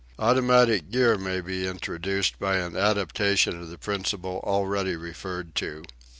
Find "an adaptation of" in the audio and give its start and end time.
2.57-3.69